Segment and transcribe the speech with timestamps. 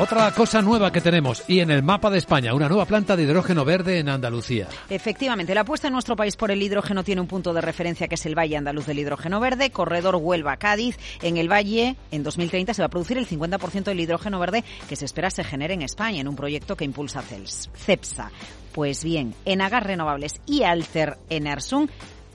[0.00, 3.24] Otra cosa nueva que tenemos y en el mapa de España, una nueva planta de
[3.24, 4.68] hidrógeno verde en Andalucía.
[4.88, 8.14] Efectivamente, la apuesta en nuestro país por el hidrógeno tiene un punto de referencia que
[8.14, 10.96] es el Valle Andaluz del Hidrógeno Verde, corredor Huelva-Cádiz.
[11.20, 14.94] En el Valle, en 2030, se va a producir el 50% del hidrógeno verde que
[14.94, 18.30] se espera se genere en España en un proyecto que impulsa CEPSA.
[18.70, 21.88] Pues bien, en Agas Renovables y Alter Enersum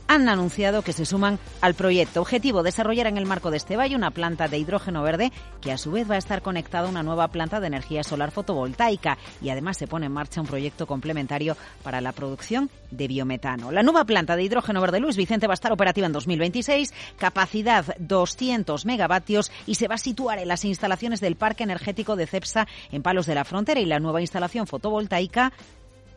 [0.07, 2.21] han anunciado que se suman al proyecto.
[2.21, 5.31] Objetivo, desarrollar en el marco de este valle una planta de hidrógeno verde
[5.61, 8.31] que a su vez va a estar conectada a una nueva planta de energía solar
[8.31, 13.71] fotovoltaica y además se pone en marcha un proyecto complementario para la producción de biometano.
[13.71, 17.95] La nueva planta de hidrógeno verde Luis Vicente va a estar operativa en 2026, capacidad
[17.99, 22.67] 200 megavatios y se va a situar en las instalaciones del Parque Energético de Cepsa
[22.91, 25.53] en Palos de la Frontera y la nueva instalación fotovoltaica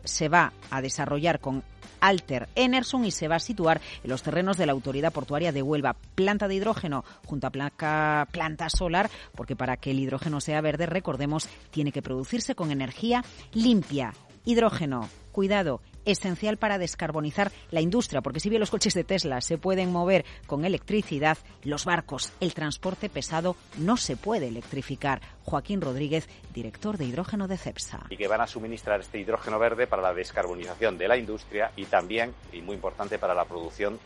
[0.03, 1.63] se va a desarrollar con
[1.99, 5.61] Alter Enerson y se va a situar en los terrenos de la Autoridad Portuaria de
[5.61, 5.95] Huelva.
[6.15, 11.47] Planta de hidrógeno junto a planta solar, porque para que el hidrógeno sea verde, recordemos,
[11.71, 13.23] tiene que producirse con energía
[13.53, 14.13] limpia.
[14.45, 19.57] Hidrógeno, cuidado, esencial para descarbonizar la industria, porque si bien los coches de Tesla se
[19.57, 25.21] pueden mover con electricidad, los barcos, el transporte pesado no se puede electrificar.
[25.43, 28.07] Joaquín Rodríguez, director de hidrógeno de CEPSA.
[28.09, 31.85] Y que van a suministrar este hidrógeno verde para la descarbonización de la industria y
[31.85, 33.99] también, y muy importante, para la producción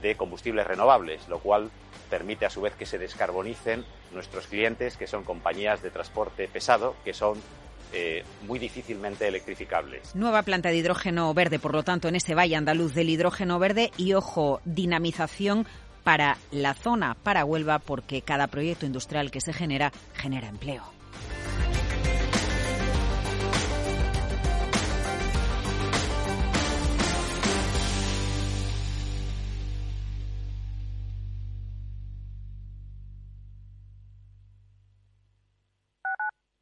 [0.00, 1.70] de combustibles renovables, lo cual
[2.08, 6.94] permite a su vez que se descarbonicen nuestros clientes, que son compañías de transporte pesado,
[7.04, 7.38] que son
[7.92, 10.14] eh, muy difícilmente electrificables.
[10.14, 13.90] Nueva planta de hidrógeno verde, por lo tanto, en ese valle andaluz del hidrógeno verde
[13.96, 15.66] y, ojo, dinamización
[16.04, 20.97] para la zona, para Huelva, porque cada proyecto industrial que se genera genera empleo.